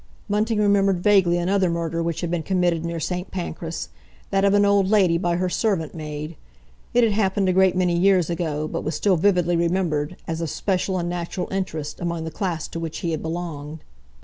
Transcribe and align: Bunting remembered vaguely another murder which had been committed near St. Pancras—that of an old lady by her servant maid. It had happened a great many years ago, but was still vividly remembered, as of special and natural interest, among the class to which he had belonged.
Bunting 0.27 0.57
remembered 0.57 1.03
vaguely 1.03 1.37
another 1.37 1.69
murder 1.69 2.01
which 2.01 2.21
had 2.21 2.31
been 2.31 2.41
committed 2.41 2.83
near 2.83 2.99
St. 2.99 3.29
Pancras—that 3.29 4.43
of 4.43 4.55
an 4.55 4.65
old 4.65 4.87
lady 4.89 5.19
by 5.19 5.35
her 5.35 5.47
servant 5.47 5.93
maid. 5.93 6.37
It 6.91 7.03
had 7.03 7.13
happened 7.13 7.47
a 7.47 7.53
great 7.53 7.75
many 7.75 7.95
years 7.95 8.27
ago, 8.27 8.67
but 8.67 8.83
was 8.83 8.95
still 8.95 9.15
vividly 9.15 9.55
remembered, 9.55 10.15
as 10.27 10.41
of 10.41 10.49
special 10.49 10.97
and 10.97 11.07
natural 11.07 11.47
interest, 11.53 11.99
among 12.01 12.23
the 12.23 12.31
class 12.31 12.67
to 12.69 12.79
which 12.79 12.97
he 13.01 13.11
had 13.11 13.21
belonged. 13.21 13.83